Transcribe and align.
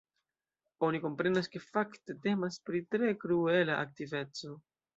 Oni 0.87 1.01
komprenas, 1.03 1.49
ke 1.57 1.61
fakte 1.65 2.17
temas 2.25 2.59
pri 2.71 2.83
tre 2.97 3.15
kruela 3.27 3.79
aktiveco. 3.87 4.59